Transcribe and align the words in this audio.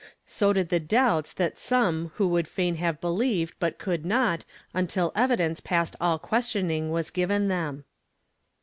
So 0.25 0.51
did 0.51 0.69
the 0.69 0.79
doubts 0.79 1.31
that 1.33 1.59
some 1.59 2.11
who 2.15 2.27
would 2.29 2.47
fain 2.47 2.77
have 2.77 2.99
believed 2.99 3.53
but 3.59 3.77
could 3.77 4.03
not, 4.03 4.45
until 4.73 5.11
evidence 5.15 5.59
past 5.61 5.95
all 6.01 6.17
questioning 6.17 6.89
was 6.89 7.11
given 7.11 7.49
them. 7.49 7.83